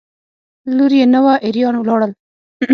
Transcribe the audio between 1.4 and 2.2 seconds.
اریان ولاړل.